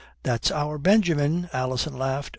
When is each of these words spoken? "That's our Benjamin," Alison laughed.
"That's 0.23 0.49
our 0.49 0.79
Benjamin," 0.79 1.47
Alison 1.53 1.95
laughed. 1.95 2.29